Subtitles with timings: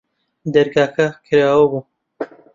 [0.53, 1.79] دەرگاکە کراوە بوو.